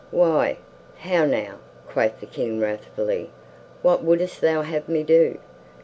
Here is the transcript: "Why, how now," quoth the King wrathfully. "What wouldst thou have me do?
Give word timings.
"Why, 0.09 0.57
how 0.97 1.25
now," 1.25 1.59
quoth 1.87 2.21
the 2.21 2.25
King 2.25 2.59
wrathfully. 2.59 3.29
"What 3.83 4.03
wouldst 4.03 4.41
thou 4.41 4.63
have 4.63 4.89
me 4.89 5.03
do? 5.03 5.37